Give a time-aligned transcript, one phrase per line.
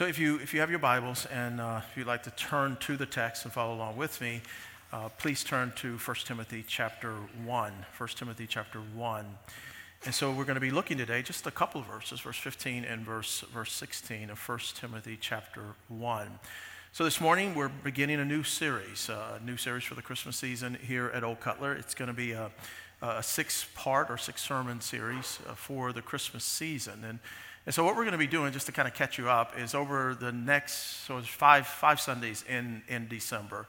[0.00, 2.78] So if you, if you have your Bibles and uh, if you'd like to turn
[2.80, 4.40] to the text and follow along with me,
[4.94, 7.12] uh, please turn to 1 Timothy chapter
[7.44, 7.72] 1.
[7.98, 9.26] 1 Timothy chapter 1.
[10.06, 12.84] And so we're going to be looking today just a couple of verses, verse 15
[12.84, 16.28] and verse, verse 16 of 1 Timothy chapter 1.
[16.92, 20.38] So this morning we're beginning a new series, uh, a new series for the Christmas
[20.38, 21.74] season here at Old Cutler.
[21.74, 22.50] It's going to be a,
[23.02, 27.04] a six part or six sermon series uh, for the Christmas season.
[27.06, 27.18] And
[27.66, 29.58] and so what we're going to be doing, just to kind of catch you up,
[29.58, 33.66] is over the next, so it's five, five Sundays in, in December.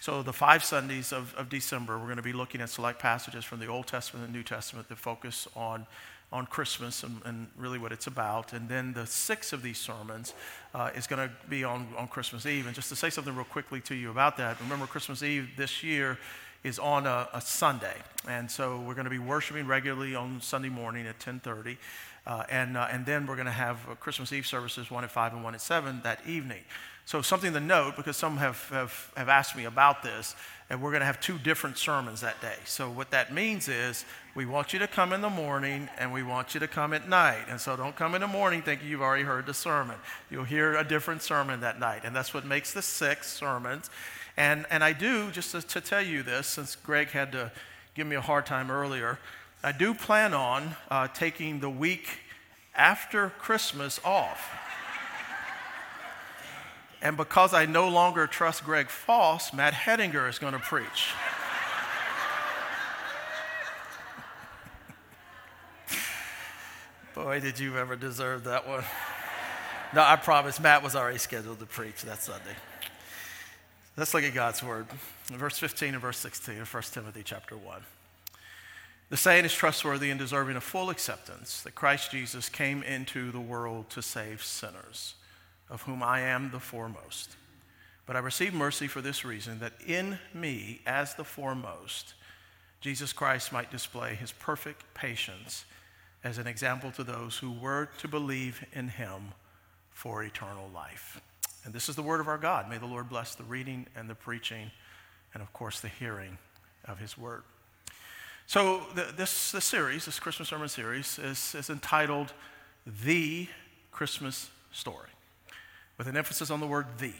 [0.00, 3.44] So the five Sundays of, of December, we're going to be looking at select passages
[3.44, 5.86] from the Old Testament and New Testament that focus on,
[6.32, 8.52] on Christmas and, and really what it's about.
[8.52, 10.34] And then the six of these sermons
[10.74, 12.66] uh, is going to be on, on Christmas Eve.
[12.66, 15.82] And just to say something real quickly to you about that, remember Christmas Eve this
[15.82, 16.18] year
[16.62, 17.96] is on a, a Sunday.
[18.28, 21.78] And so we're going to be worshiping regularly on Sunday morning at 1030.
[22.26, 25.10] Uh, and, uh, and then we're going to have uh, Christmas Eve services, one at
[25.10, 26.62] 5 and one at 7 that evening.
[27.06, 30.36] So, something to note, because some have, have, have asked me about this,
[30.68, 32.54] and we're going to have two different sermons that day.
[32.66, 34.04] So, what that means is
[34.36, 37.08] we want you to come in the morning and we want you to come at
[37.08, 37.46] night.
[37.48, 39.96] And so, don't come in the morning thinking you've already heard the sermon.
[40.30, 42.02] You'll hear a different sermon that night.
[42.04, 43.90] And that's what makes the six sermons.
[44.36, 47.50] And, and I do, just to, to tell you this, since Greg had to
[47.94, 49.18] give me a hard time earlier,
[49.62, 52.20] I do plan on uh, taking the week
[52.74, 54.58] after Christmas off.
[57.02, 61.12] and because I no longer trust Greg Foss, Matt Hedinger is going to preach.
[67.14, 68.84] Boy, did you ever deserve that one.
[69.94, 72.56] No, I promise, Matt was already scheduled to preach that Sunday.
[73.94, 74.86] Let's look at God's word.
[75.26, 77.82] Verse 15 and verse 16 of 1 Timothy chapter 1.
[79.10, 83.40] The saying is trustworthy and deserving of full acceptance that Christ Jesus came into the
[83.40, 85.14] world to save sinners,
[85.68, 87.34] of whom I am the foremost.
[88.06, 92.14] But I received mercy for this reason that in me, as the foremost,
[92.80, 95.64] Jesus Christ might display his perfect patience
[96.22, 99.32] as an example to those who were to believe in him
[99.90, 101.20] for eternal life.
[101.64, 102.70] And this is the word of our God.
[102.70, 104.70] May the Lord bless the reading and the preaching,
[105.34, 106.38] and of course, the hearing
[106.84, 107.42] of his word.
[108.50, 112.32] So, the, this, this series, this Christmas sermon series, is, is entitled
[113.04, 113.46] The
[113.92, 115.10] Christmas Story,
[115.96, 117.12] with an emphasis on the word the,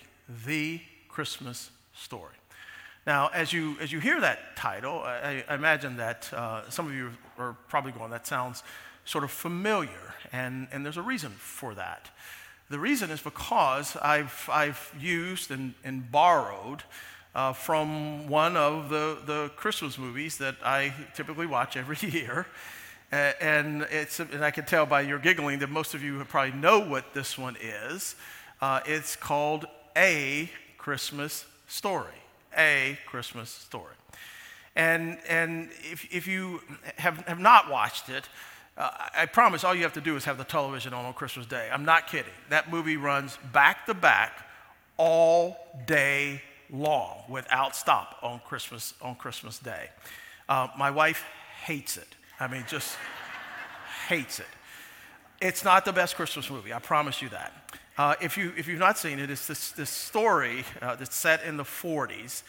[0.45, 2.35] the Christmas story.
[3.07, 6.95] Now, as you, as you hear that title, I, I imagine that uh, some of
[6.95, 8.65] you are probably going, that sounds
[9.05, 12.11] sort of familiar, and, and there's a reason for that.
[12.71, 16.83] The reason is because I've, I've used and, and borrowed
[17.35, 22.47] uh, from one of the, the Christmas movies that I typically watch every year.
[23.13, 26.59] Uh, and, it's, and I can tell by your giggling that most of you probably
[26.59, 28.15] know what this one is.
[28.61, 32.13] Uh, it's called A Christmas Story.
[32.57, 33.95] A Christmas Story.
[34.77, 36.61] And, and if, if you
[36.97, 38.29] have, have not watched it,
[38.77, 41.47] uh, I promise all you have to do is have the television on on Christmas
[41.47, 41.69] Day.
[41.73, 42.33] I'm not kidding.
[42.49, 44.47] That movie runs back to back
[44.97, 46.43] all day
[46.73, 49.89] long without stop on Christmas, on Christmas Day.
[50.49, 51.25] Uh, my wife
[51.65, 52.09] hates it.
[52.39, 52.97] I mean, just
[54.09, 54.47] hates it.
[55.41, 57.53] It's not the best Christmas movie, I promise you that.
[57.97, 61.45] Uh, if, you, if you've not seen it, it's this, this story uh, that's set
[61.45, 62.43] in the 40s,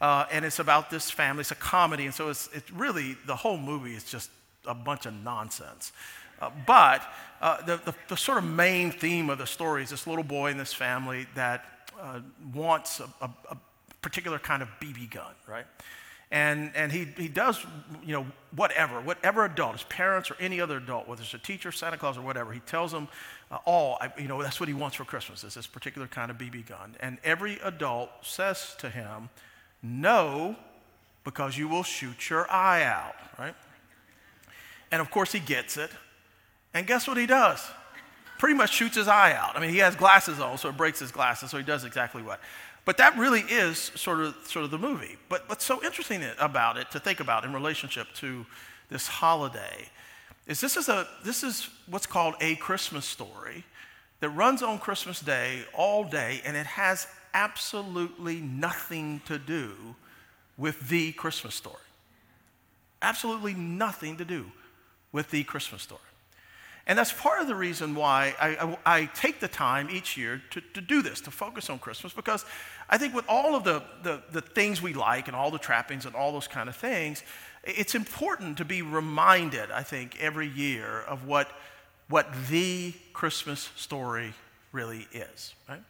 [0.00, 1.40] uh, and it's about this family.
[1.40, 4.30] It's a comedy, and so it's, it's really, the whole movie is just
[4.66, 5.92] a bunch of nonsense.
[6.40, 7.02] Uh, but
[7.40, 10.50] uh, the, the, the, sort of main theme of the story is this little boy
[10.50, 11.64] in this family that
[12.00, 12.20] uh,
[12.54, 13.56] wants a, a, a,
[14.02, 15.66] particular kind of BB gun, right?
[16.30, 17.64] And, and he, he does,
[18.04, 21.72] you know, whatever, whatever adult, his parents or any other adult, whether it's a teacher,
[21.72, 23.08] Santa Claus, or whatever, he tells them
[23.50, 26.36] uh, all, you know, that's what he wants for Christmas, is this particular kind of
[26.36, 26.96] BB gun.
[27.00, 29.30] And every adult says to him,
[29.82, 30.56] no,
[31.24, 33.54] because you will shoot your eye out, right?
[34.90, 35.90] And of course, he gets it.
[36.74, 37.66] And guess what he does?
[38.38, 39.56] Pretty much shoots his eye out.
[39.56, 42.22] I mean, he has glasses on, so it breaks his glasses, so he does exactly
[42.22, 42.40] what?
[42.88, 45.18] But that really is sort of, sort of the movie.
[45.28, 48.46] But what's so interesting about it to think about in relationship to
[48.88, 49.90] this holiday
[50.46, 53.64] is this is, a, this is what's called a Christmas story
[54.20, 59.74] that runs on Christmas Day all day, and it has absolutely nothing to do
[60.56, 61.76] with the Christmas story.
[63.02, 64.46] Absolutely nothing to do
[65.12, 66.00] with the Christmas story.
[66.88, 70.42] And that's part of the reason why I, I, I take the time each year
[70.50, 72.46] to, to do this, to focus on Christmas, because
[72.88, 76.06] I think with all of the, the, the things we like and all the trappings
[76.06, 77.22] and all those kind of things,
[77.62, 81.50] it's important to be reminded, I think, every year of what,
[82.08, 84.32] what the Christmas story
[84.72, 85.82] really is, right?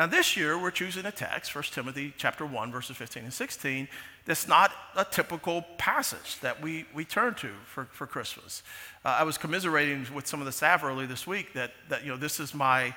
[0.00, 3.86] Now this year we're choosing a text, 1 Timothy chapter 1 verses 15 and 16,
[4.24, 8.62] that's not a typical passage that we, we turn to for, for Christmas.
[9.04, 12.08] Uh, I was commiserating with some of the staff early this week that, that you
[12.08, 12.94] know this is my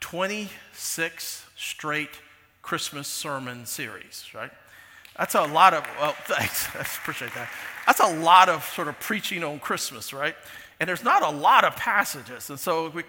[0.00, 2.22] 26 straight
[2.62, 4.50] Christmas sermon series, right?
[5.18, 7.50] That's a lot of, well, thanks, I appreciate that.
[7.84, 10.34] That's a lot of sort of preaching on Christmas, right?
[10.78, 12.50] And there's not a lot of passages.
[12.50, 13.02] And so, we,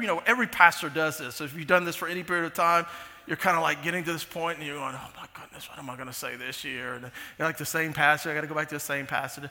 [0.00, 1.36] you know, every pastor does this.
[1.36, 2.86] So if you've done this for any period of time,
[3.28, 5.78] you're kind of like getting to this point and you're going, oh my goodness, what
[5.78, 6.94] am I going to say this year?
[6.94, 9.48] And you're like the same passage, I got to go back to the same passage.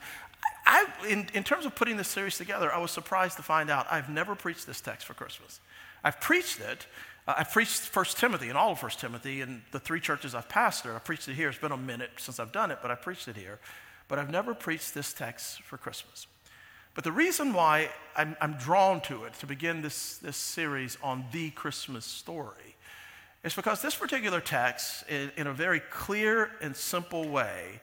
[0.65, 3.88] I, in, in terms of putting this series together, I was surprised to find out
[3.89, 5.61] I've never preached this text for Christmas.
[6.03, 6.88] I've preached it.
[7.27, 10.49] Uh, I've preached 1 Timothy and all of 1 Timothy in the three churches I've
[10.49, 10.95] pastored.
[10.95, 11.49] I've preached it here.
[11.49, 13.59] It's been a minute since I've done it, but I preached it here.
[14.07, 16.27] But I've never preached this text for Christmas.
[16.97, 21.25] But the reason why I'm, I'm drawn to it to begin this, this series on
[21.31, 22.75] the Christmas story
[23.44, 27.81] is because this particular text, in, in a very clear and simple way,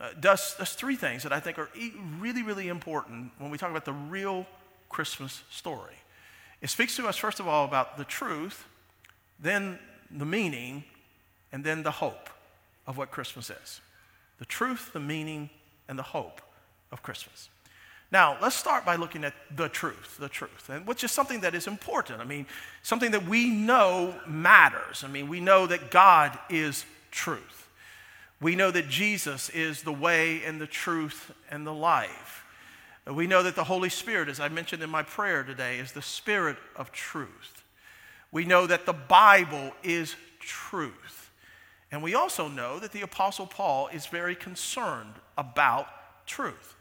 [0.00, 1.68] uh, does, does three things that I think are
[2.18, 4.46] really, really important when we talk about the real
[4.88, 5.96] Christmas story.
[6.62, 8.64] It speaks to us, first of all, about the truth,
[9.38, 9.78] then
[10.10, 10.84] the meaning,
[11.52, 12.30] and then the hope
[12.86, 13.82] of what Christmas is.
[14.38, 15.50] The truth, the meaning,
[15.88, 16.40] and the hope
[16.90, 17.50] of Christmas.
[18.12, 21.54] Now, let's start by looking at the truth, the truth, and which is something that
[21.54, 22.20] is important.
[22.20, 22.46] I mean,
[22.82, 25.02] something that we know matters.
[25.02, 27.68] I mean, we know that God is truth.
[28.40, 32.44] We know that Jesus is the way and the truth and the life.
[33.06, 36.02] We know that the Holy Spirit, as I mentioned in my prayer today, is the
[36.02, 37.64] Spirit of truth.
[38.30, 41.30] We know that the Bible is truth.
[41.90, 45.88] And we also know that the Apostle Paul is very concerned about
[46.26, 46.75] truth.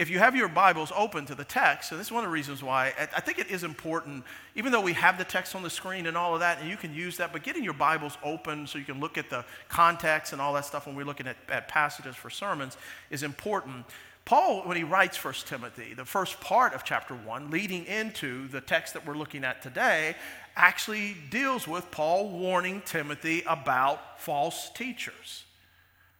[0.00, 2.32] If you have your Bibles open to the text, and this is one of the
[2.32, 4.24] reasons why I think it is important,
[4.54, 6.78] even though we have the text on the screen and all of that, and you
[6.78, 10.32] can use that, but getting your Bibles open so you can look at the context
[10.32, 12.78] and all that stuff when we're looking at, at passages for sermons
[13.10, 13.84] is important.
[14.24, 18.62] Paul, when he writes First Timothy, the first part of chapter 1, leading into the
[18.62, 20.16] text that we're looking at today,
[20.56, 25.44] actually deals with Paul warning Timothy about false teachers.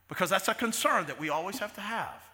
[0.07, 2.30] Because that's a concern that we always have to have.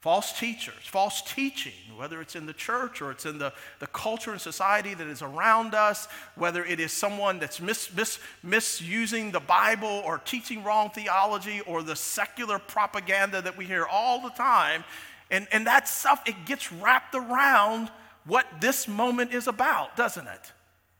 [0.00, 4.30] False teachers, false teaching, whether it's in the church or it's in the, the culture
[4.30, 6.06] and society that is around us,
[6.36, 11.82] whether it is someone that's mis, mis, misusing the Bible or teaching wrong theology or
[11.82, 14.84] the secular propaganda that we hear all the time.
[15.32, 17.90] And, and that stuff, it gets wrapped around
[18.24, 20.52] what this moment is about, doesn't it?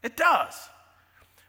[0.02, 0.54] It does.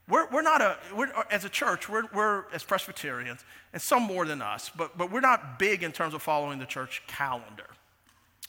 [0.10, 4.26] We're, we're not a, we're, as a church, we're, we're, as Presbyterians, and some more
[4.26, 7.68] than us, but, but we're not big in terms of following the church calendar.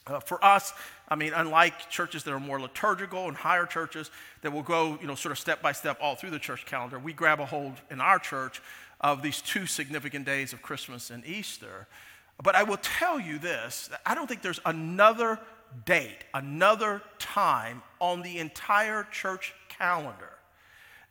[0.07, 0.73] Uh, for us,
[1.09, 4.11] I mean, unlike churches that are more liturgical and higher churches
[4.41, 6.99] that will go, you know, sort of step by step all through the church calendar,
[6.99, 8.63] we grab a hold in our church
[9.03, 11.87] of these two significant days of Christmas and Easter.
[12.43, 15.39] But I will tell you this I don't think there's another
[15.85, 20.40] date, another time on the entire church calendar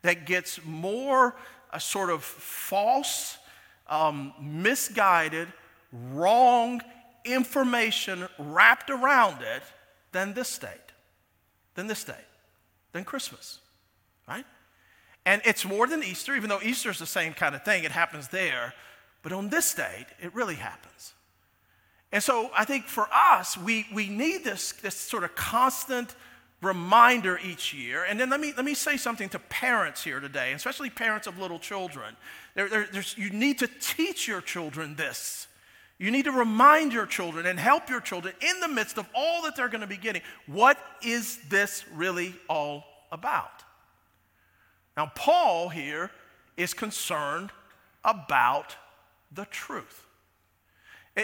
[0.01, 1.35] that gets more
[1.71, 3.37] a sort of false,
[3.87, 5.47] um, misguided,
[5.91, 6.81] wrong
[7.25, 9.63] information wrapped around it
[10.11, 10.71] than this date,
[11.75, 12.15] than this date,
[12.91, 13.59] than Christmas,
[14.27, 14.45] right?
[15.25, 17.91] And it's more than Easter, even though Easter is the same kind of thing, it
[17.91, 18.73] happens there.
[19.21, 21.13] But on this date, it really happens.
[22.11, 26.15] And so I think for us, we, we need this, this sort of constant
[26.61, 28.03] reminder each year.
[28.03, 31.39] And then let me, let me say something to parents here today, especially parents of
[31.39, 32.15] little children.
[32.55, 35.47] There, there, you need to teach your children this.
[35.97, 39.43] You need to remind your children and help your children in the midst of all
[39.43, 40.21] that they're going to be getting.
[40.47, 43.63] What is this really all about?
[44.95, 46.11] Now, Paul here
[46.57, 47.51] is concerned
[48.03, 48.75] about
[49.31, 50.05] the truth.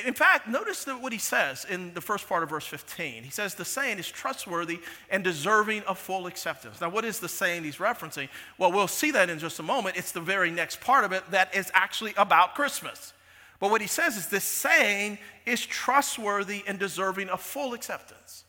[0.04, 3.24] In fact, notice what he says in the first part of verse 15.
[3.24, 6.82] He says, The saying is trustworthy and deserving of full acceptance.
[6.82, 8.30] Now, what is the saying he's referencing?
[8.58, 9.96] Well, we'll see that in just a moment.
[9.96, 13.14] It's the very next part of it that is actually about Christmas.
[13.60, 18.44] But what he says is this saying is trustworthy and deserving of full acceptance.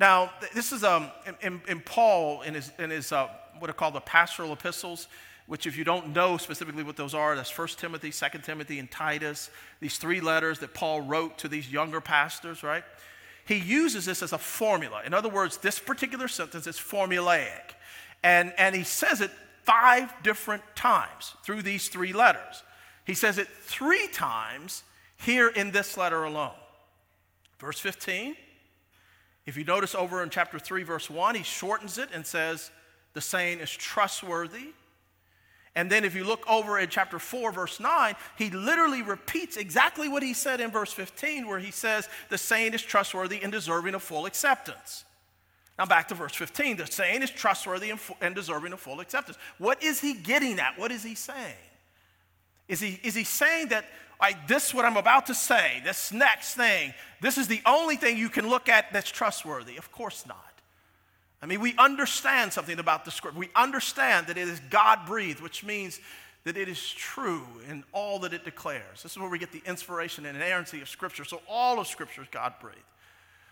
[0.00, 1.10] Now, this is um,
[1.42, 3.28] in, in Paul, in his, in his uh,
[3.58, 5.08] what are called the pastoral epistles,
[5.46, 8.90] which if you don't know specifically what those are, that's 1 Timothy, 2 Timothy, and
[8.90, 12.84] Titus, these three letters that Paul wrote to these younger pastors, right?
[13.46, 15.02] He uses this as a formula.
[15.04, 17.74] In other words, this particular sentence is formulaic.
[18.22, 19.30] And, and he says it
[19.64, 22.62] five different times through these three letters.
[23.04, 24.82] He says it three times
[25.18, 26.54] here in this letter alone.
[27.58, 28.34] Verse 15,
[29.46, 32.70] if you notice over in chapter 3, verse 1, he shortens it and says,
[33.12, 34.68] the saying is trustworthy.
[35.76, 40.08] And then if you look over in chapter 4, verse 9, he literally repeats exactly
[40.08, 43.94] what he said in verse 15, where he says, The saying is trustworthy and deserving
[43.94, 45.04] of full acceptance.
[45.76, 46.76] Now back to verse 15.
[46.76, 49.36] The saying is trustworthy and, and deserving of full acceptance.
[49.58, 50.78] What is he getting at?
[50.78, 51.54] What is he saying?
[52.68, 53.84] Is he, is he saying that
[54.20, 58.16] like, this what I'm about to say, this next thing, this is the only thing
[58.16, 59.76] you can look at that's trustworthy?
[59.76, 60.53] Of course not.
[61.44, 63.36] I mean, we understand something about the script.
[63.36, 66.00] We understand that it is God breathed, which means
[66.44, 69.02] that it is true in all that it declares.
[69.02, 71.22] This is where we get the inspiration and inerrancy of Scripture.
[71.22, 72.78] So, all of Scripture is God breathed.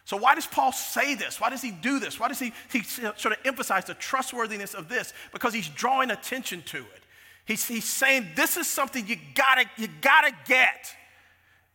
[0.07, 1.39] So, why does Paul say this?
[1.39, 2.19] Why does he do this?
[2.19, 5.13] Why does he, he sort of emphasize the trustworthiness of this?
[5.31, 7.03] Because he's drawing attention to it.
[7.45, 10.97] He's, he's saying this is something you gotta, you gotta get.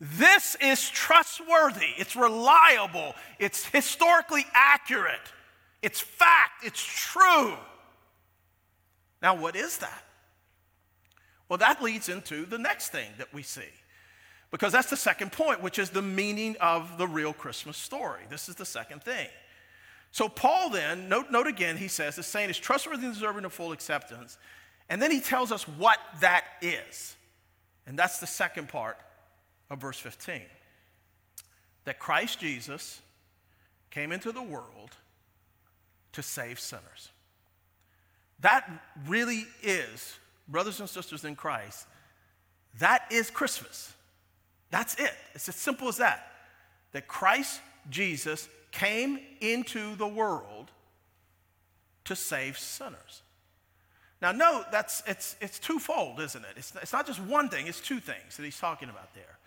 [0.01, 5.21] This is trustworthy, it's reliable, it's historically accurate,
[5.81, 7.53] it's fact, it's true.
[9.21, 10.03] Now, what is that?
[11.49, 13.61] Well, that leads into the next thing that we see.
[14.51, 18.21] Because that's the second point, which is the meaning of the real Christmas story.
[18.29, 19.27] This is the second thing.
[20.11, 23.53] So, Paul then, note, note again, he says, the saint is trustworthy and deserving of
[23.53, 24.37] full acceptance.
[24.89, 27.15] And then he tells us what that is.
[27.85, 28.97] And that's the second part
[29.69, 30.41] of verse 15
[31.85, 33.01] that Christ Jesus
[33.91, 34.91] came into the world
[36.17, 37.09] to save sinners.
[38.39, 38.67] That
[39.05, 41.85] really is, brothers and sisters in Christ,
[42.79, 43.93] that is Christmas.
[44.71, 45.13] That's it.
[45.35, 46.31] It's as simple as that.
[46.93, 50.71] That Christ Jesus came into the world
[52.05, 53.21] to save sinners.
[54.19, 56.53] Now, note that's it's, it's twofold, isn't it?
[56.55, 59.37] It's, it's not just one thing, it's two things that he's talking about there.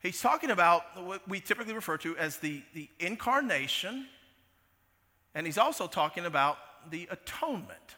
[0.00, 4.06] He's talking about what we typically refer to as the, the incarnation,
[5.34, 6.58] and he's also talking about
[6.90, 7.96] the atonement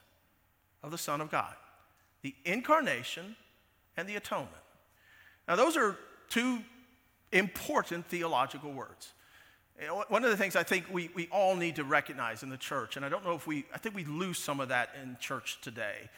[0.83, 1.55] of the Son of God.
[2.23, 3.37] The incarnation
[3.97, 4.50] and the atonement.
[5.49, 5.97] Now, those are
[6.29, 6.61] two
[7.33, 9.12] important theological words.
[10.09, 12.97] One of the things I think we, we all need to recognize in the church,
[12.97, 15.61] and I don't know if we, I think we lose some of that in church
[15.61, 16.09] today,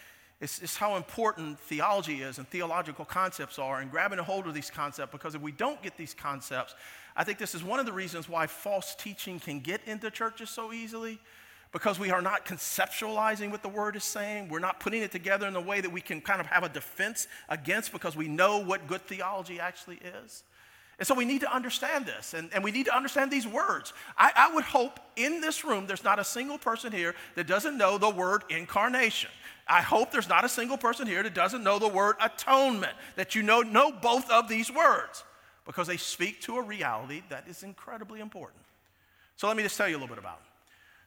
[0.41, 4.53] is, is how important theology is and theological concepts are and grabbing a hold of
[4.53, 6.75] these concepts because if we don't get these concepts,
[7.17, 10.51] I think this is one of the reasons why false teaching can get into churches
[10.51, 11.19] so easily
[11.73, 14.49] because we are not conceptualizing what the word is saying.
[14.49, 16.69] We're not putting it together in a way that we can kind of have a
[16.69, 20.43] defense against because we know what good theology actually is.
[20.99, 23.93] And so we need to understand this, and, and we need to understand these words.
[24.17, 27.77] I, I would hope in this room there's not a single person here that doesn't
[27.77, 29.29] know the word incarnation.
[29.69, 33.35] I hope there's not a single person here that doesn't know the word atonement, that
[33.35, 35.23] you know, know both of these words,
[35.67, 38.63] because they speak to a reality that is incredibly important.
[39.37, 40.41] So let me just tell you a little bit about.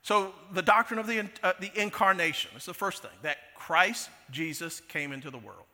[0.02, 4.80] So, the doctrine of the, uh, the incarnation is the first thing that Christ Jesus
[4.80, 5.66] came into the world.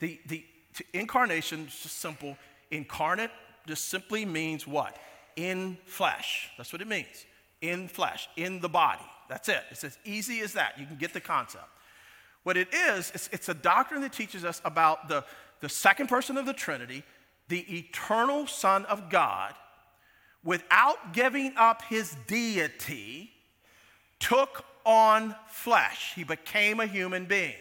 [0.00, 0.42] The, the
[0.94, 2.36] incarnation is just simple
[2.70, 3.30] Incarnate
[3.66, 4.96] just simply means what?
[5.36, 6.50] In flesh.
[6.56, 7.24] That's what it means.
[7.60, 9.04] In flesh, in the body.
[9.28, 9.62] That's it.
[9.70, 10.78] It's as easy as that.
[10.78, 11.64] You can get the concept.
[12.42, 15.24] What it is, it's, it's a doctrine that teaches us about the,
[15.60, 17.02] the second person of the Trinity,
[17.48, 19.54] the eternal Son of God,
[20.42, 23.30] without giving up his deity,
[24.18, 26.12] took on flesh.
[26.14, 27.54] He became a human being,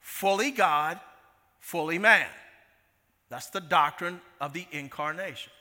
[0.00, 1.00] fully God,
[1.60, 2.28] fully man.
[3.28, 5.52] That's the doctrine of the incarnation.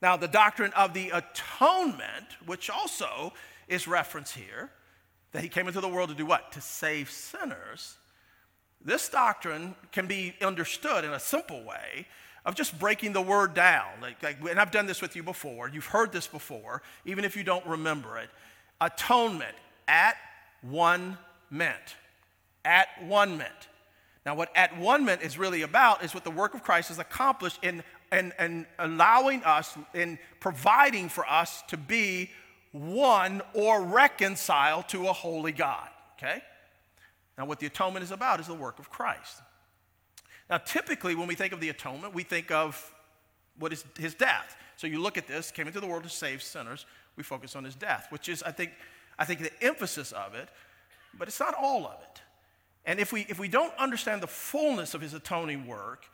[0.00, 3.32] Now, the doctrine of the atonement, which also
[3.68, 4.70] is referenced here,
[5.32, 6.52] that he came into the world to do what?
[6.52, 7.96] To save sinners.
[8.84, 12.06] This doctrine can be understood in a simple way
[12.44, 13.88] of just breaking the word down.
[14.00, 15.68] Like, like, and I've done this with you before.
[15.68, 18.28] You've heard this before, even if you don't remember it.
[18.80, 19.54] Atonement,
[19.86, 20.16] at
[20.62, 21.18] one
[21.50, 21.96] meant.
[22.64, 23.68] At one meant.
[24.24, 26.98] Now, what at one meant is really about is what the work of Christ has
[26.98, 27.82] accomplished in,
[28.12, 32.30] in, in allowing us, in providing for us to be
[32.72, 35.88] one or reconciled to a holy God.
[36.18, 36.42] Okay?
[37.36, 39.42] Now, what the atonement is about is the work of Christ.
[40.52, 42.92] Now, typically, when we think of the atonement, we think of
[43.58, 44.54] what is his death.
[44.76, 46.84] So you look at this, came into the world to save sinners.
[47.16, 48.72] We focus on his death, which is, I think,
[49.18, 50.50] I think the emphasis of it,
[51.18, 52.20] but it's not all of it.
[52.84, 56.04] And if we, if we don't understand the fullness of his atoning work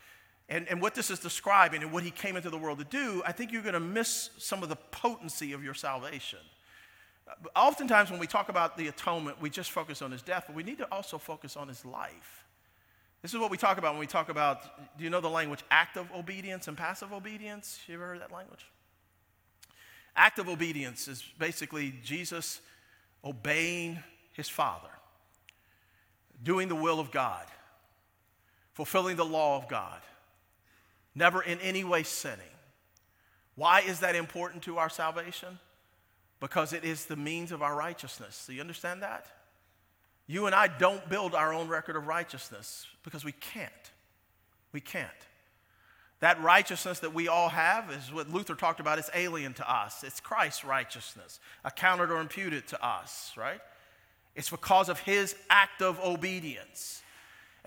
[0.49, 3.21] and, and what this is describing and what he came into the world to do,
[3.27, 6.39] I think you're going to miss some of the potency of your salvation.
[7.57, 10.63] Oftentimes, when we talk about the atonement, we just focus on his death, but we
[10.63, 12.38] need to also focus on his life.
[13.23, 15.65] This is what we talk about when we talk about, do you know the language
[15.71, 17.81] active obedience and passive obedience?
[17.89, 18.65] You ever heard that language?
[20.15, 22.61] Active obedience is basically Jesus
[23.25, 24.89] obeying his Father,
[26.43, 27.45] doing the will of God,
[28.73, 30.01] fulfilling the law of God,
[31.15, 32.45] never in any way sinning.
[33.57, 35.59] Why is that important to our salvation?
[36.39, 38.45] Because it is the means of our righteousness.
[38.47, 39.27] Do you understand that?
[40.29, 43.73] You and I don't build our own record of righteousness because we can't.
[44.73, 45.09] We can't.
[46.21, 50.05] That righteousness that we all have is what Luther talked about, it's alien to us.
[50.05, 53.61] It's Christ's righteousness, accounted or imputed to us, right?
[54.35, 57.03] It's because of his act of obedience.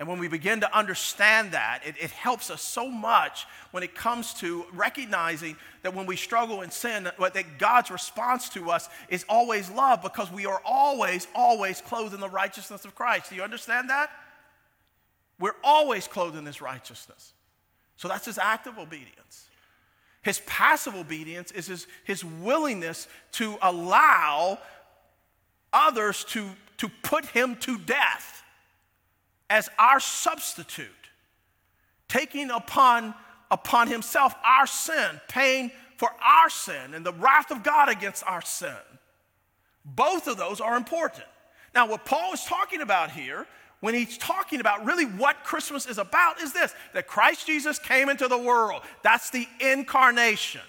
[0.02, 3.94] And when we begin to understand that, it, it, helps us so much when it
[3.94, 9.24] comes to recognizing that when we struggle in sin, that, God's response to us is
[9.28, 13.30] always love because we are always, always clothed in the righteousness of Christ.
[13.30, 14.10] Do you understand that?
[15.38, 17.32] We're always clothed in this righteousness.
[17.96, 19.46] So that's his active obedience.
[20.22, 24.58] His passive obedience is his, his willingness to allow
[25.72, 28.41] others to, to put him to death
[29.52, 30.88] as our substitute,
[32.08, 33.12] taking upon,
[33.50, 38.40] upon himself our sin, paying for our sin and the wrath of God against our
[38.40, 38.74] sin.
[39.84, 41.26] Both of those are important.
[41.74, 43.46] Now, what Paul is talking about here
[43.80, 48.08] when he's talking about really what Christmas is about is this that Christ Jesus came
[48.08, 48.80] into the world.
[49.02, 50.62] That's the incarnation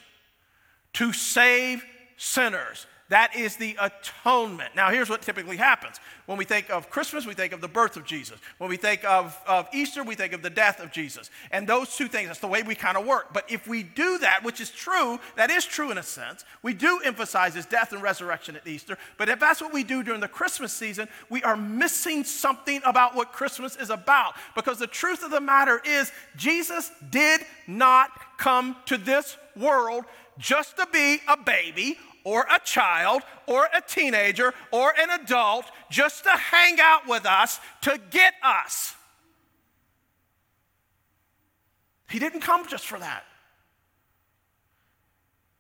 [0.96, 1.86] to save
[2.18, 2.86] sinners.
[3.14, 4.76] That is the atonement.
[4.76, 6.00] Now, here's what typically happens.
[6.26, 8.40] When we think of Christmas, we think of the birth of Jesus.
[8.58, 11.30] When we think of, of Easter, we think of the death of Jesus.
[11.52, 13.32] And those two things, that's the way we kind of work.
[13.32, 16.74] But if we do that, which is true, that is true in a sense, we
[16.74, 18.98] do emphasize his death and resurrection at Easter.
[19.20, 23.14] But if that's what we do during the Christmas season, we are missing something about
[23.14, 24.34] what Christmas is about.
[24.56, 30.06] Because the truth of the matter is, Jesus did not come to this world
[30.40, 36.24] just to be a baby or a child or a teenager or an adult just
[36.24, 38.96] to hang out with us to get us.
[42.10, 43.24] He didn't come just for that.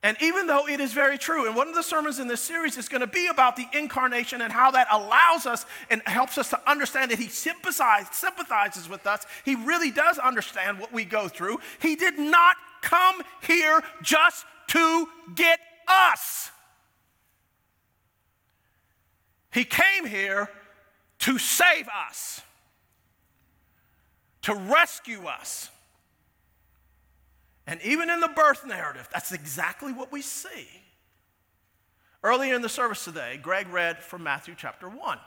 [0.06, 2.78] And even though it is very true, and one of the sermons in this series
[2.78, 6.50] is going to be about the incarnation and how that allows us and helps us
[6.50, 9.26] to understand that He sympathizes, sympathizes with us.
[9.46, 11.60] He really does understand what we go through.
[11.80, 16.52] He did not come here just to get us.
[19.52, 20.50] He came here
[21.20, 22.42] to save us,
[24.42, 25.70] to rescue us.
[27.66, 30.68] And even in the birth narrative, that's exactly what we see.
[32.24, 35.20] Earlier in the service today, Greg read from Matthew chapter 1.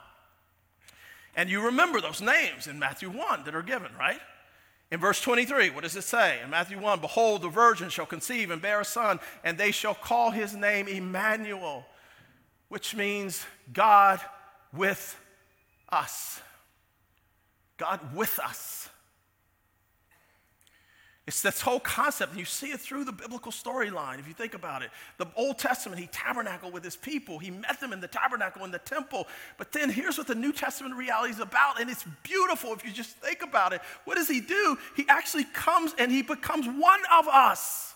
[1.35, 4.19] And you remember those names in Matthew 1 that are given, right?
[4.89, 6.39] In verse 23, what does it say?
[6.41, 9.95] In Matthew 1 Behold, the virgin shall conceive and bear a son, and they shall
[9.95, 11.85] call his name Emmanuel,
[12.69, 14.21] which means God
[14.73, 15.19] with
[15.89, 16.41] us.
[17.77, 18.89] God with us.
[21.27, 24.53] It's this whole concept, and you see it through the biblical storyline if you think
[24.53, 24.91] about it.
[25.17, 28.71] The Old Testament, he tabernacled with his people, he met them in the tabernacle, in
[28.71, 29.27] the temple.
[29.57, 32.93] But then here's what the New Testament reality is about, and it's beautiful if you
[32.93, 33.81] just think about it.
[34.05, 34.77] What does he do?
[34.95, 37.93] He actually comes and he becomes one of us.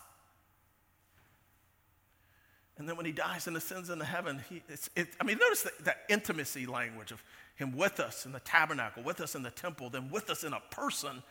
[2.76, 4.62] And then when he dies and ascends into heaven, he,
[4.94, 7.22] it, I mean, notice that, the intimacy language of
[7.54, 10.52] him with us in the tabernacle, with us in the temple, then with us in
[10.52, 11.22] a person,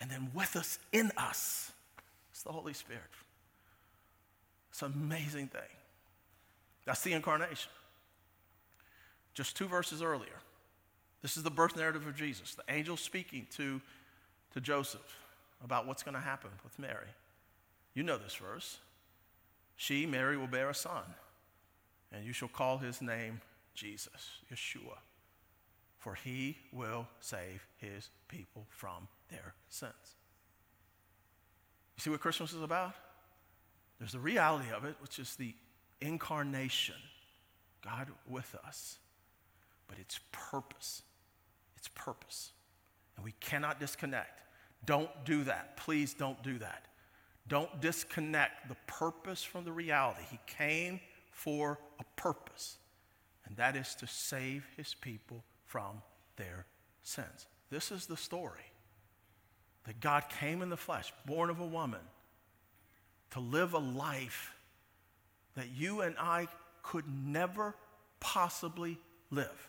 [0.00, 1.72] and then with us in us.
[2.30, 3.02] It's the Holy Spirit.
[4.70, 5.60] It's an amazing thing.
[6.84, 7.70] That's the incarnation.
[9.34, 10.40] Just two verses earlier.
[11.22, 12.54] This is the birth narrative of Jesus.
[12.54, 13.80] The angel speaking to,
[14.54, 15.18] to Joseph
[15.64, 17.08] about what's going to happen with Mary.
[17.94, 18.78] You know this verse.
[19.76, 21.02] She, Mary, will bear a son,
[22.12, 23.40] and you shall call his name
[23.74, 24.98] Jesus, Yeshua,
[25.98, 29.92] for he will save his people from their sins.
[31.96, 32.94] You see what Christmas is about?
[33.98, 35.54] There's the reality of it, which is the
[36.00, 36.94] incarnation,
[37.84, 38.98] God with us,
[39.88, 41.02] but its purpose.
[41.76, 42.52] Its purpose.
[43.16, 44.42] And we cannot disconnect.
[44.84, 45.76] Don't do that.
[45.76, 46.86] Please don't do that.
[47.48, 50.22] Don't disconnect the purpose from the reality.
[50.30, 51.00] He came
[51.32, 52.76] for a purpose,
[53.46, 56.02] and that is to save his people from
[56.36, 56.66] their
[57.02, 57.46] sins.
[57.70, 58.72] This is the story
[59.84, 62.00] that God came in the flesh, born of a woman,
[63.30, 64.52] to live a life
[65.56, 66.48] that you and I
[66.82, 67.74] could never
[68.20, 68.98] possibly
[69.30, 69.68] live.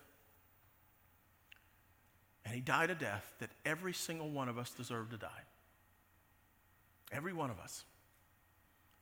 [2.45, 5.43] And he died a death that every single one of us deserved to die.
[7.11, 7.83] Every one of us.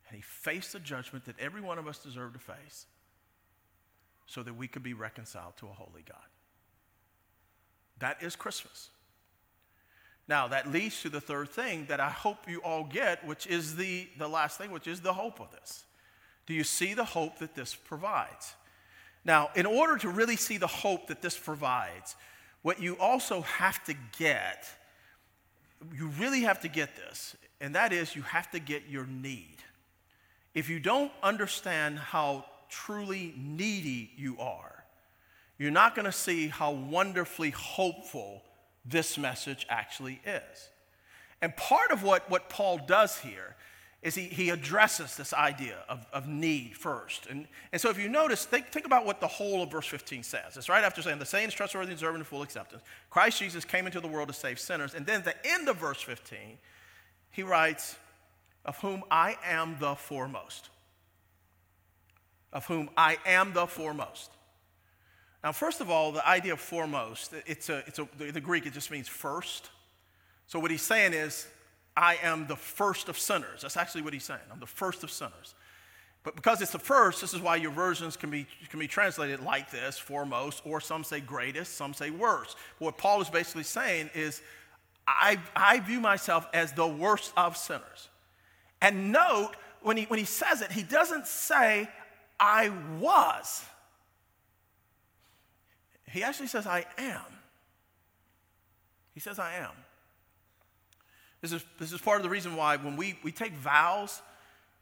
[0.08, 2.86] And he faced the judgment that every one of us deserved to face
[4.26, 6.17] so that we could be reconciled to a holy God.
[8.00, 8.89] That is Christmas.
[10.28, 13.76] Now, that leads to the third thing that I hope you all get, which is
[13.76, 15.86] the, the last thing, which is the hope of this.
[16.46, 18.56] Do you see the hope that this provides?
[19.24, 22.16] Now, in order to really see the hope that this provides,
[22.62, 24.68] what you also have to get,
[25.94, 29.58] you really have to get this, and that is you have to get your need.
[30.54, 34.84] If you don't understand how truly needy you are,
[35.58, 38.44] you're not going to see how wonderfully hopeful
[38.89, 40.69] this message actually is.
[41.41, 43.56] And part of what, what Paul does here
[44.02, 47.26] is he, he addresses this idea of, of need first.
[47.28, 50.23] And, and so if you notice, think, think about what the whole of verse 15
[50.23, 50.56] says.
[50.56, 52.84] It's right after saying, The saying is trustworthy deserving of full acceptance.
[53.10, 54.93] Christ Jesus came into the world to save sinners.
[54.93, 56.39] And then at the end of verse 15,
[57.32, 57.97] he writes,
[58.65, 60.69] Of whom I am the foremost.
[62.54, 64.32] Of whom I am the foremost.
[65.43, 68.73] Now, first of all, the idea of foremost, it's a, it's a, the Greek, it
[68.73, 69.69] just means first.
[70.47, 71.47] So what he's saying is,
[71.95, 73.62] I am the first of sinners.
[73.62, 74.39] That's actually what he's saying.
[74.52, 75.56] I'm the first of sinners.
[76.23, 79.39] But because it's the first, this is why your versions can be, can be translated
[79.39, 82.58] like this, foremost, or some say greatest, some say worst.
[82.80, 84.41] What Paul is basically saying is,
[85.08, 88.10] I, I view myself as the worst of sinners.
[88.82, 91.89] And note, when he, when he says it, he doesn't say,
[92.39, 93.63] I was.
[96.12, 97.22] He actually says, I am.
[99.13, 99.72] He says, I am.
[101.41, 104.22] This is, this is part of the reason why when we, we take vows,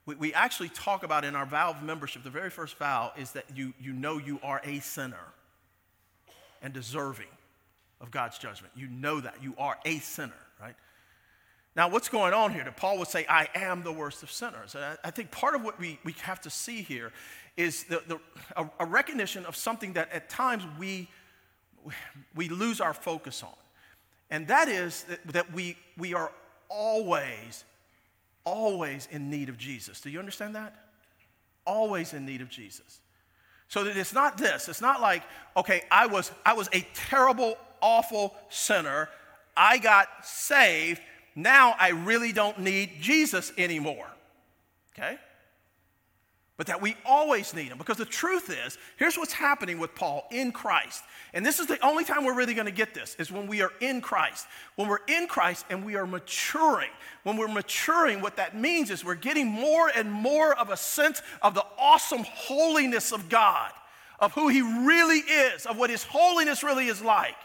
[0.06, 3.32] we, we actually talk about in our vow of membership, the very first vow is
[3.32, 5.18] that you, you know you are a sinner
[6.62, 7.28] and deserving
[8.02, 8.74] of God's judgment.
[8.76, 9.36] You know that.
[9.42, 10.76] You are a sinner, right?
[11.76, 12.64] Now, what's going on here?
[12.64, 14.76] That Paul would say, I am the worst of sinners.
[14.76, 17.12] And I, think part of what we, we have to see here
[17.58, 18.20] is the, the,
[18.56, 21.10] a, a recognition of something that at times we,
[22.34, 23.54] we lose our focus on.
[24.30, 26.32] And that is that, that we, we are
[26.70, 27.66] always,
[28.46, 30.00] always in need of Jesus.
[30.00, 30.76] Do you understand that?
[31.66, 33.02] Always in need of Jesus.
[33.68, 34.70] So that it's not this.
[34.70, 35.24] It's not like,
[35.58, 39.10] okay, I was, I was a terrible, awful sinner.
[39.58, 41.02] I got saved.
[41.36, 44.08] Now I really don't need Jesus anymore.
[44.98, 45.18] Okay?
[46.58, 47.78] but that we always need him.
[47.78, 51.04] Because the truth is, here's what's happening with Paul in Christ.
[51.34, 53.62] And this is the only time we're really going to get this, is when we
[53.62, 54.48] are in Christ.
[54.76, 56.90] When we're in Christ and we are maturing.
[57.24, 61.22] When we're maturing, what that means is we're getting more and more of a sense
[61.42, 63.72] of the awesome holiness of God,
[64.20, 67.36] of who he really is, of what his holiness really is like.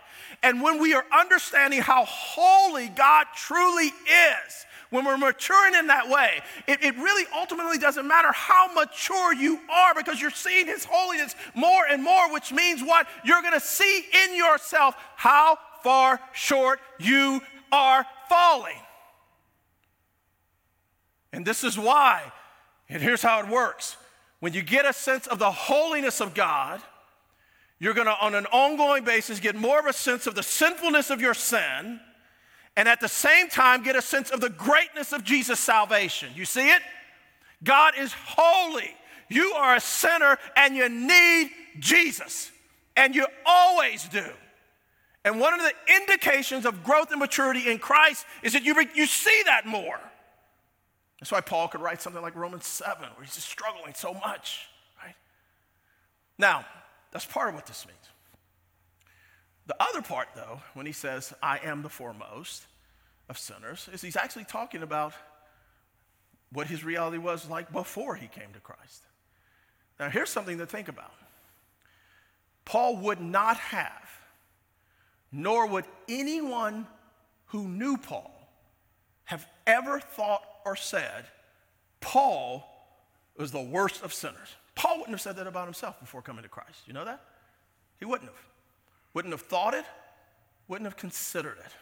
[0.43, 6.09] And when we are understanding how holy God truly is, when we're maturing in that
[6.09, 10.85] way, it, it really ultimately doesn't matter how mature you are because you're seeing His
[10.85, 13.07] holiness more and more, which means what?
[13.25, 18.77] You're going to see in yourself how far short you are falling.
[21.33, 22.23] And this is why,
[22.89, 23.97] and here's how it works
[24.41, 26.81] when you get a sense of the holiness of God,
[27.81, 31.11] you're going to, on an ongoing basis, get more of a sense of the sinfulness
[31.11, 31.99] of your sin
[32.77, 36.31] and at the same time get a sense of the greatness of Jesus' salvation.
[36.35, 36.83] You see it?
[37.65, 38.95] God is holy.
[39.29, 42.51] You are a sinner and you need Jesus,
[42.97, 44.25] and you always do.
[45.25, 49.07] And one of the indications of growth and maturity in Christ is that you, you
[49.07, 50.01] see that more.
[51.21, 54.69] That's why Paul could write something like Romans 7, where he's just struggling so much,
[55.05, 55.15] right?
[56.39, 56.65] Now,
[57.11, 57.99] that's part of what this means.
[59.67, 62.67] The other part, though, when he says, I am the foremost
[63.29, 65.13] of sinners, is he's actually talking about
[66.53, 69.05] what his reality was like before he came to Christ.
[69.99, 71.13] Now, here's something to think about
[72.65, 74.11] Paul would not have,
[75.31, 76.87] nor would anyone
[77.47, 78.33] who knew Paul
[79.25, 81.27] have ever thought or said,
[82.01, 82.67] Paul
[83.37, 84.57] was the worst of sinners.
[84.81, 86.85] Paul wouldn't have said that about himself before coming to Christ.
[86.87, 87.21] You know that?
[87.99, 88.41] He wouldn't have.
[89.13, 89.85] Wouldn't have thought it,
[90.69, 91.73] wouldn't have considered it.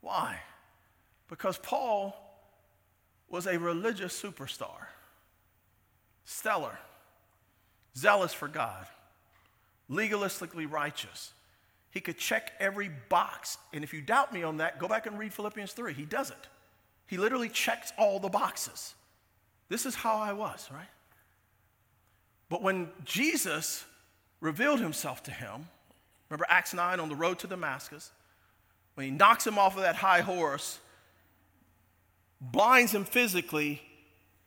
[0.00, 0.38] Why?
[1.28, 2.16] Because Paul
[3.28, 4.86] was a religious superstar,
[6.24, 6.78] stellar,
[7.94, 8.86] zealous for God,
[9.90, 11.34] legalistically righteous.
[11.90, 13.58] He could check every box.
[13.74, 15.92] And if you doubt me on that, go back and read Philippians 3.
[15.92, 16.48] He doesn't.
[17.06, 18.94] He literally checks all the boxes.
[19.68, 20.88] This is how I was, right?
[22.52, 23.82] But when Jesus
[24.42, 25.68] revealed himself to him,
[26.28, 28.10] Remember Acts 9 on the road to Damascus?
[28.94, 30.78] When he knocks him off of that high horse,
[32.42, 33.80] blinds him physically,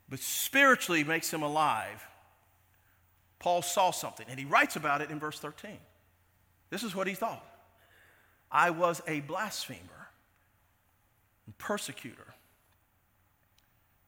[0.08, 2.06] but spiritually makes him alive.
[3.40, 5.72] Paul saw something, and he writes about it in verse 13.
[6.70, 7.44] This is what he thought.
[8.52, 10.10] I was a blasphemer
[11.48, 12.36] and persecutor,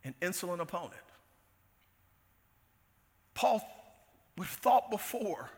[0.03, 0.93] an insolent opponent.
[3.33, 3.76] Paul
[4.37, 5.49] would have thought before.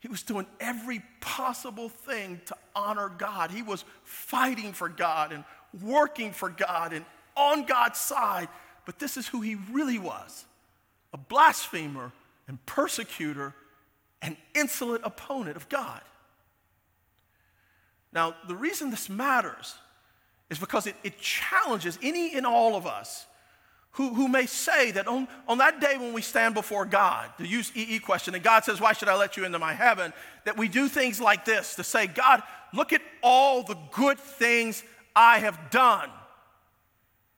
[0.00, 3.50] He was doing every possible thing to honor God.
[3.50, 5.44] He was fighting for God and
[5.82, 8.48] working for God and on God's side.
[8.84, 10.44] But this is who he really was
[11.12, 12.12] a blasphemer
[12.46, 13.54] and persecutor
[14.20, 16.02] and insolent opponent of God.
[18.12, 19.74] Now, the reason this matters
[20.50, 23.26] is because it, it challenges any and all of us
[23.96, 27.46] who, who may say that on, on that day when we stand before God, to
[27.46, 30.12] use EE question, and God says, Why should I let you into my heaven?
[30.44, 32.42] That we do things like this to say, God,
[32.74, 36.10] look at all the good things I have done.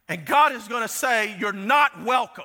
[0.09, 2.45] And God is going to say, You're not welcome.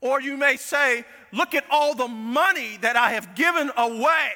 [0.00, 4.28] Or you may say, Look at all the money that I have given away.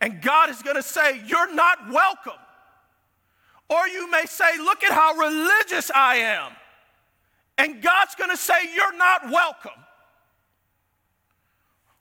[0.00, 2.38] And God is going to say, You're not welcome.
[3.68, 6.52] Or you may say, Look at how religious I am.
[7.58, 9.70] And God's going to say, You're not welcome.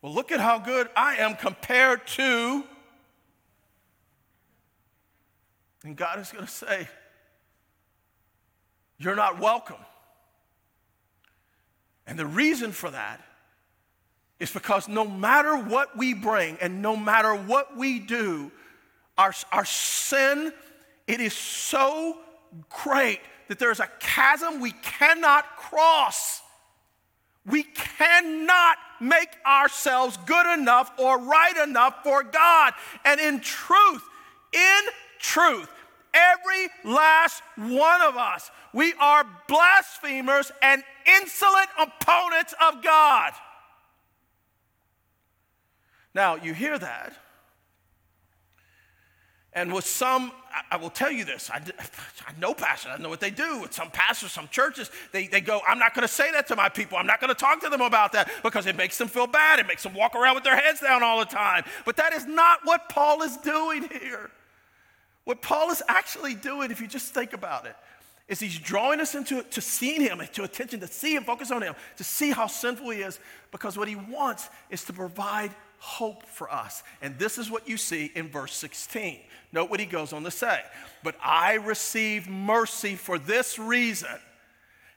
[0.01, 2.63] Well, look at how good I am compared to.
[5.83, 6.87] And God is going to say,
[8.97, 9.77] You're not welcome.
[12.07, 13.21] And the reason for that
[14.39, 18.51] is because no matter what we bring and no matter what we do,
[19.17, 20.51] our, our sin,
[21.07, 22.17] it is so
[22.69, 23.19] great
[23.51, 26.41] that there's a chasm we cannot cross.
[27.45, 32.71] We cannot make ourselves good enough or right enough for God.
[33.03, 34.03] And in truth,
[34.53, 34.81] in
[35.19, 35.67] truth,
[36.13, 43.33] every last one of us, we are blasphemers and insolent opponents of God.
[46.15, 47.20] Now, you hear that.
[49.53, 50.31] And with some,
[50.69, 51.61] I will tell you this I,
[52.25, 53.59] I know pastors, I know what they do.
[53.61, 56.55] With some pastors, some churches, they, they go, I'm not going to say that to
[56.55, 56.97] my people.
[56.97, 59.59] I'm not going to talk to them about that because it makes them feel bad.
[59.59, 61.65] It makes them walk around with their heads down all the time.
[61.85, 64.31] But that is not what Paul is doing here.
[65.25, 67.75] What Paul is actually doing, if you just think about it,
[68.27, 71.61] is he's drawing us into to seeing him, to attention, to see him, focus on
[71.61, 73.19] him, to see how sinful he is,
[73.51, 75.51] because what he wants is to provide
[75.81, 76.83] hope for us.
[77.01, 79.17] And this is what you see in verse 16.
[79.51, 80.61] Note what he goes on to say.
[81.03, 84.19] But I received mercy for this reason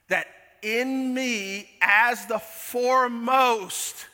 [0.09, 0.27] that
[0.61, 4.05] in me, as the foremost,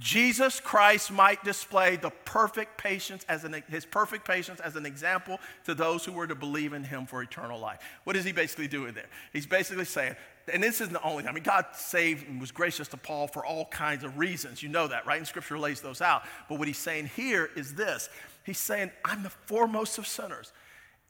[0.00, 5.38] Jesus Christ might display the perfect patience as an, his perfect patience as an example
[5.66, 7.78] to those who were to believe in him for eternal life.
[8.02, 9.08] What is he basically doing there?
[9.32, 10.16] He's basically saying,
[10.52, 11.30] and this isn't the only, time.
[11.30, 14.62] I mean, God saved and was gracious to Paul for all kinds of reasons.
[14.62, 15.18] You know that, right?
[15.18, 16.22] And scripture lays those out.
[16.48, 18.08] But what he's saying here is this
[18.44, 20.52] He's saying, I'm the foremost of sinners.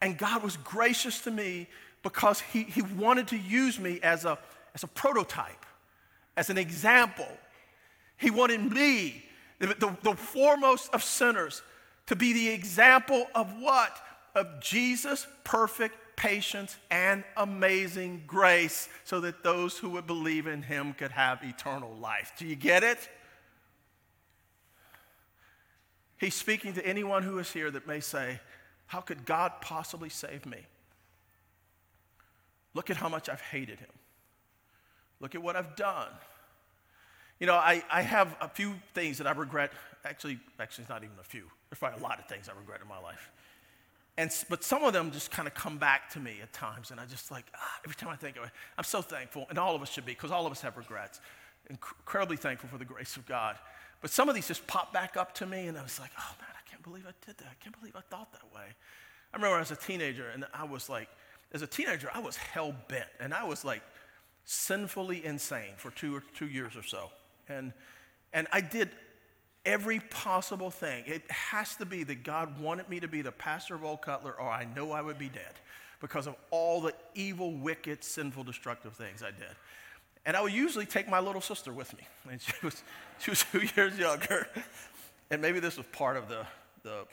[0.02, 1.68] And God was gracious to me
[2.02, 4.36] because he, he wanted to use me as a,
[4.74, 5.64] as a prototype,
[6.36, 7.28] as an example
[8.22, 9.24] he wanted me,
[9.58, 11.60] the, the, the foremost of sinners,
[12.06, 13.98] to be the example of what?
[14.36, 20.92] Of Jesus' perfect patience and amazing grace so that those who would believe in him
[20.92, 22.32] could have eternal life.
[22.38, 23.08] Do you get it?
[26.18, 28.38] He's speaking to anyone who is here that may say,
[28.86, 30.58] How could God possibly save me?
[32.72, 33.90] Look at how much I've hated him.
[35.18, 36.08] Look at what I've done.
[37.40, 39.72] You know, I, I have a few things that I regret.
[40.04, 41.50] Actually, actually, it's not even a few.
[41.68, 43.32] There's probably a lot of things I regret in my life.
[44.18, 47.00] And, but some of them just kind of come back to me at times, and
[47.00, 49.74] I just like, ah, every time I think of it, I'm so thankful, and all
[49.74, 51.20] of us should be, because all of us have regrets.
[51.70, 53.56] Incredibly thankful for the grace of God.
[54.02, 56.34] But some of these just pop back up to me, and I was like, oh
[56.40, 57.46] man, I can't believe I did that.
[57.46, 58.66] I can't believe I thought that way.
[59.32, 61.08] I remember as a teenager, and I was like,
[61.52, 63.82] as a teenager, I was hell bent, and I was like
[64.44, 67.10] sinfully insane for two or two years or so.
[67.48, 67.72] And,
[68.32, 68.90] and I did
[69.64, 71.04] every possible thing.
[71.06, 74.32] It has to be that God wanted me to be the pastor of Old Cutler,
[74.32, 75.54] or I know I would be dead
[76.00, 79.54] because of all the evil, wicked, sinful, destructive things I did.
[80.24, 82.06] And I would usually take my little sister with me.
[82.30, 82.82] And she was,
[83.18, 84.46] she was two years younger.
[85.30, 86.44] And maybe this was part of the,
[86.82, 87.06] the,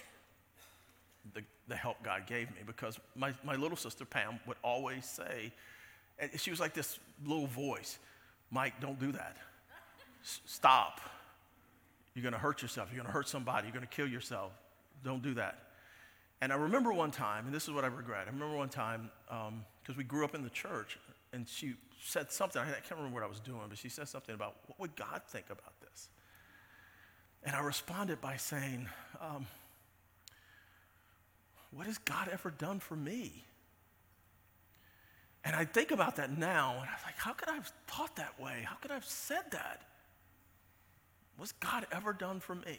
[1.34, 5.54] the, the help God gave me because my, my little sister Pam would always say,
[6.20, 7.98] and she was like this little voice
[8.52, 9.38] Mike, don't do that
[10.24, 11.00] stop.
[12.20, 12.90] You're going to hurt yourself.
[12.92, 13.68] You're going to hurt somebody.
[13.68, 14.52] You're going to kill yourself.
[15.06, 15.70] Don't do that.
[16.42, 18.28] And I remember one time, and this is what I regret.
[18.28, 21.00] I remember one time, because um, we grew up in the church,
[21.32, 22.62] and she said something.
[22.62, 25.22] I can't remember what I was doing, but she said something about what would God
[25.30, 26.10] think about this?
[27.46, 28.90] And I responded by saying,
[29.22, 29.48] um,
[31.72, 33.46] what has God ever done for me?
[35.46, 38.38] And I think about that now, and I'm like, how could I have thought that
[38.42, 38.66] way?
[38.66, 39.84] How could I have said that?
[41.40, 42.78] What's God ever done for me?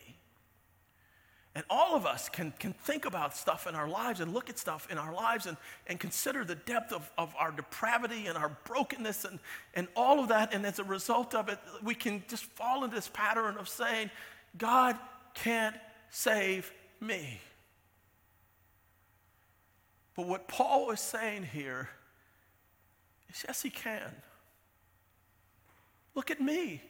[1.55, 4.59] And all of us can, can think about stuff in our lives and look at
[4.59, 5.57] stuff in our lives and,
[5.89, 9.41] and consider the depth of, of our depravity and our brokenness and,
[9.75, 10.55] and all of that.
[10.55, 14.11] And as a result of it, we can just fall into this pattern of saying,
[14.59, 14.97] God
[15.35, 15.75] can't
[16.11, 16.71] save
[17.01, 17.41] me.
[20.15, 21.89] But what Paul is saying here
[23.29, 24.15] is yes, he can.
[26.15, 26.83] Look at me,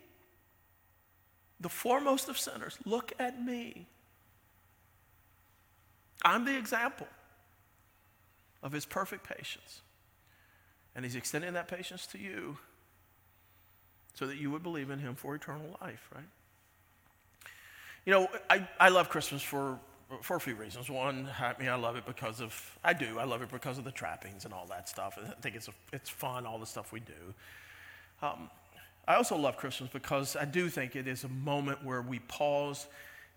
[1.61, 2.79] the foremost of sinners.
[2.85, 3.87] Look at me.
[6.23, 7.09] I'm the example
[8.63, 9.81] of his perfect patience.
[10.95, 12.59] And he's extending that patience to you
[14.15, 16.25] so that you would believe in him for eternal life, right?
[18.05, 19.79] You know, I, I love Christmas for,
[20.23, 20.91] for a few reasons.
[20.91, 23.85] One, I mean, I love it because of, I do, I love it because of
[23.85, 25.19] the trappings and all that stuff.
[25.23, 27.35] I think it's, a, it's fun, all the stuff we do.
[28.23, 28.51] Um,
[29.11, 32.87] I also love Christmas because I do think it is a moment where we pause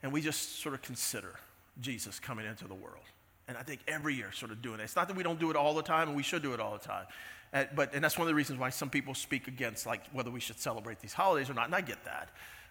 [0.04, 1.34] and we just sort of consider
[1.82, 3.04] Jesus coming into the world.
[3.48, 4.84] And I think every year, sort of doing it.
[4.84, 6.60] It's not that we don't do it all the time, and we should do it
[6.60, 7.08] all the time.
[7.54, 10.30] And, but, and that's one of the reasons why some people speak against like whether
[10.30, 11.66] we should celebrate these holidays or not.
[11.66, 12.30] And I get that.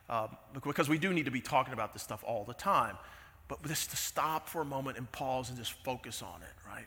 [0.08, 2.96] Um, because we do need to be talking about this stuff all the time.
[3.48, 6.86] But just to stop for a moment and pause and just focus on it, right?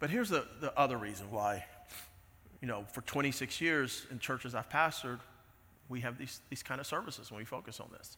[0.00, 1.66] But here's the, the other reason why,
[2.64, 5.18] you know, for 26 years in churches I've pastored,
[5.90, 8.16] we have these, these kind of services when we focus on this.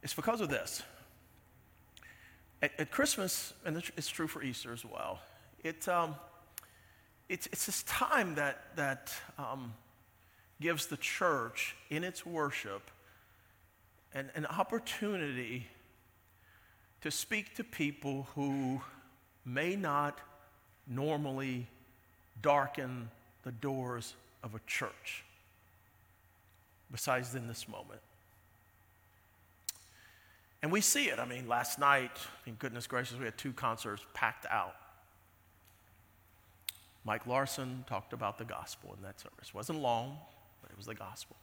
[0.00, 0.84] It's because of this.
[2.62, 5.18] At, at Christmas, and it's true for Easter as well,
[5.64, 6.14] it, um,
[7.28, 9.72] it's, it's this time that, that um,
[10.60, 12.92] gives the church in its worship
[14.14, 15.66] an, an opportunity
[17.00, 18.80] to speak to people who
[19.44, 20.20] may not
[20.86, 21.66] normally
[22.42, 23.10] darken
[23.44, 25.24] the doors of a church,
[26.90, 28.00] besides in this moment.
[30.62, 31.18] And we see it.
[31.18, 32.10] I mean, last night,
[32.58, 34.74] goodness gracious, we had two concerts packed out.
[37.04, 39.48] Mike Larson talked about the gospel in that service.
[39.48, 40.18] It wasn't long,
[40.60, 41.36] but it was the gospel.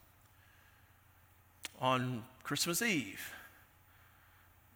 [1.80, 3.32] On Christmas Eve,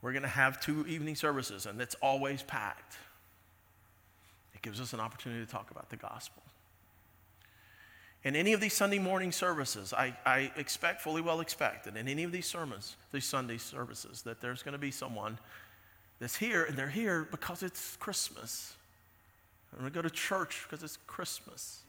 [0.00, 2.96] we're going to have two evening services, and it's always packed.
[4.58, 6.42] It gives us an opportunity to talk about the gospel.
[8.24, 12.08] In any of these Sunday morning services, I, I expect, fully well expect, that in
[12.08, 15.38] any of these sermons, these Sunday services, that there's going to be someone
[16.18, 18.74] that's here, and they're here because it's Christmas.
[19.72, 21.82] I'm going to go to church because it's Christmas.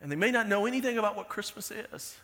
[0.00, 2.16] And they may not know anything about what Christmas is.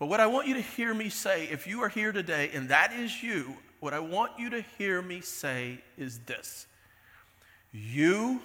[0.00, 2.68] But what I want you to hear me say, if you are here today and
[2.70, 6.66] that is you, what I want you to hear me say is this
[7.72, 8.40] You,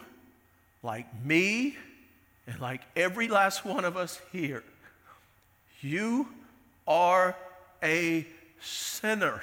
[0.82, 1.78] like me,
[2.48, 4.64] and like every last one of us here,
[5.82, 6.28] you
[6.88, 7.36] are
[7.82, 8.26] a
[8.62, 9.42] sinner,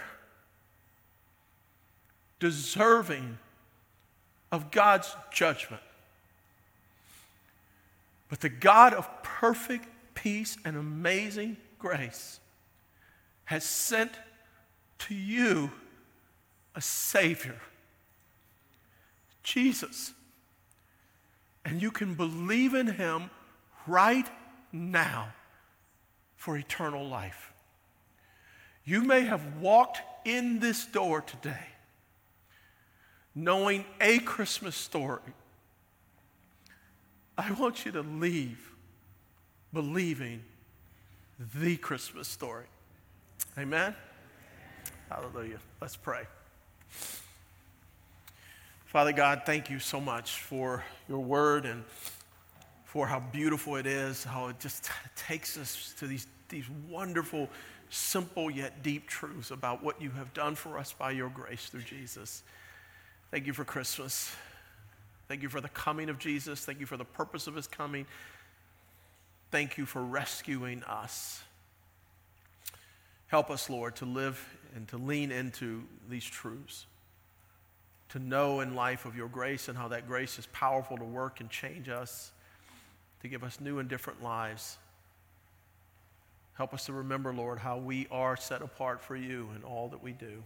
[2.38, 3.38] deserving
[4.52, 5.82] of God's judgment.
[8.28, 12.40] But the God of perfect peace and amazing grace
[13.46, 14.12] has sent
[15.00, 15.70] to you
[16.74, 17.60] a Savior,
[19.42, 20.12] Jesus
[21.64, 23.30] and you can believe in him
[23.86, 24.26] right
[24.72, 25.28] now
[26.36, 27.52] for eternal life.
[28.84, 31.66] You may have walked in this door today
[33.34, 35.20] knowing a Christmas story.
[37.38, 38.72] I want you to leave
[39.72, 40.42] believing
[41.54, 42.66] the Christmas story.
[43.56, 43.94] Amen?
[45.08, 45.58] Hallelujah.
[45.80, 46.24] Let's pray.
[48.90, 51.84] Father God, thank you so much for your word and
[52.86, 57.48] for how beautiful it is, how it just takes us to these, these wonderful,
[57.88, 61.82] simple yet deep truths about what you have done for us by your grace through
[61.82, 62.42] Jesus.
[63.30, 64.34] Thank you for Christmas.
[65.28, 66.64] Thank you for the coming of Jesus.
[66.64, 68.06] Thank you for the purpose of his coming.
[69.52, 71.44] Thank you for rescuing us.
[73.28, 74.44] Help us, Lord, to live
[74.74, 76.86] and to lean into these truths
[78.10, 81.40] to know in life of your grace and how that grace is powerful to work
[81.40, 82.32] and change us,
[83.22, 84.78] to give us new and different lives.
[86.54, 90.02] Help us to remember, Lord, how we are set apart for you in all that
[90.02, 90.42] we do.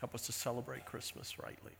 [0.00, 1.72] Help us to celebrate Christmas rightly.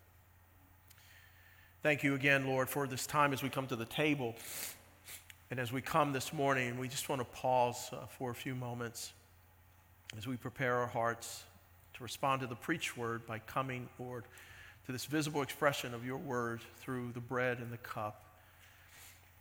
[1.82, 4.34] Thank you again, Lord, for this time as we come to the table.
[5.50, 8.54] And as we come this morning, we just want to pause uh, for a few
[8.54, 9.12] moments
[10.16, 11.44] as we prepare our hearts
[11.94, 14.24] to respond to the preached word by coming, Lord,
[14.86, 18.22] to this visible expression of your word through the bread and the cup.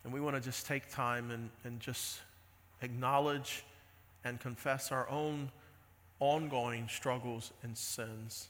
[0.04, 2.20] And we want to just take time and, and just
[2.82, 3.64] acknowledge
[4.24, 5.49] and confess our own
[6.20, 8.47] ongoing struggles and sins.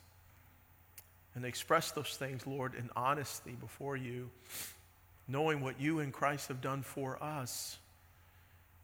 [1.35, 4.29] And express those things, Lord, in honesty before you,
[5.27, 7.79] knowing what you and Christ have done for us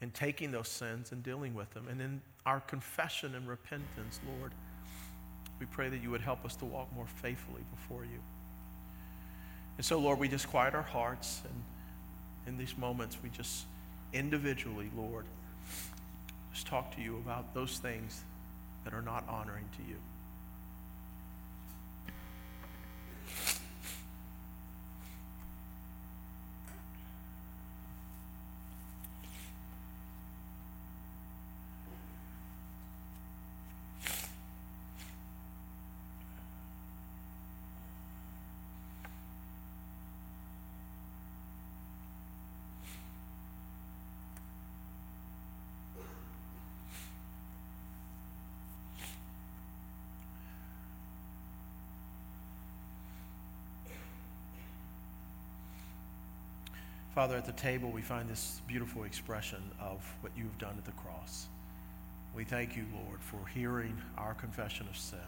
[0.01, 1.87] in taking those sins and dealing with them.
[1.89, 4.51] And in our confession and repentance, Lord,
[5.59, 8.19] we pray that you would help us to walk more faithfully before you.
[9.77, 11.41] And so, Lord, we just quiet our hearts.
[11.45, 11.63] And
[12.47, 13.65] in these moments, we just
[14.13, 15.25] individually, Lord,
[16.53, 18.21] just talk to you about those things
[18.83, 19.95] that are not honoring to you.
[57.19, 60.93] Father, at the table, we find this beautiful expression of what you've done at the
[60.93, 61.47] cross.
[62.33, 65.19] We thank you, Lord, for hearing our confession of sin.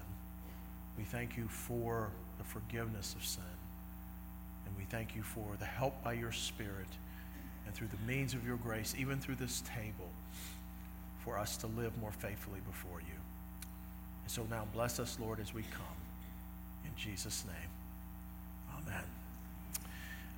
[0.97, 3.43] We thank you for the forgiveness of sin.
[4.65, 6.87] And we thank you for the help by your Spirit
[7.65, 10.07] and through the means of your grace, even through this table,
[11.25, 13.19] for us to live more faithfully before you.
[14.23, 15.99] And so now bless us, Lord, as we come.
[16.85, 19.03] In Jesus' name, amen.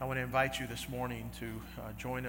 [0.04, 1.46] I want to invite you this morning to
[1.82, 2.22] uh, join us.